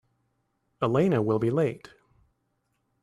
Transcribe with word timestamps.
Elena 0.81 1.21
will 1.21 1.37
be 1.37 1.51
late. 1.51 1.89